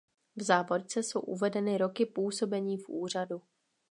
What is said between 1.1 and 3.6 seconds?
uvedeny roky působení v úřadu.